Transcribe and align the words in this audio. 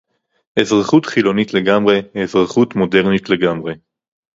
אזרחות 0.59 1.05
חילונית 1.05 1.53
לגמרי, 1.53 2.01
אזרחות 2.23 2.75
מודרנית 2.75 3.29
לגמרי 3.29 3.73